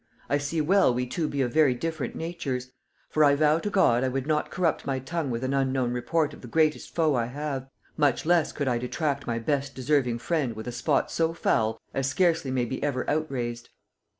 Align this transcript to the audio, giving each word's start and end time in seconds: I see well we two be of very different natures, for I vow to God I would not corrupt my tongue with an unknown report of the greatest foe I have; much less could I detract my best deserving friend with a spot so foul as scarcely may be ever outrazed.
I 0.31 0.39
see 0.39 0.61
well 0.61 0.91
we 0.91 1.05
two 1.05 1.27
be 1.27 1.43
of 1.43 1.53
very 1.53 1.75
different 1.75 2.15
natures, 2.15 2.71
for 3.07 3.23
I 3.23 3.35
vow 3.35 3.59
to 3.59 3.69
God 3.69 4.03
I 4.03 4.07
would 4.07 4.25
not 4.25 4.49
corrupt 4.49 4.83
my 4.87 4.97
tongue 4.97 5.29
with 5.29 5.43
an 5.43 5.53
unknown 5.53 5.91
report 5.93 6.33
of 6.33 6.41
the 6.41 6.47
greatest 6.47 6.95
foe 6.95 7.13
I 7.13 7.27
have; 7.27 7.69
much 7.97 8.25
less 8.25 8.51
could 8.51 8.67
I 8.67 8.79
detract 8.79 9.27
my 9.27 9.37
best 9.37 9.75
deserving 9.75 10.17
friend 10.17 10.55
with 10.55 10.67
a 10.67 10.71
spot 10.71 11.11
so 11.11 11.35
foul 11.35 11.79
as 11.93 12.09
scarcely 12.09 12.49
may 12.49 12.65
be 12.65 12.81
ever 12.81 13.05
outrazed. 13.07 13.69